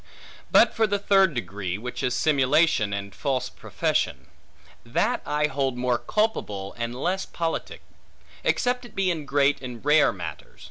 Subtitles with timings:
[0.49, 4.25] But for the third degree, which is simulation, and false profession;
[4.83, 7.81] that I hold more culpable, and less politic;
[8.43, 10.59] except it be in great and rare matters.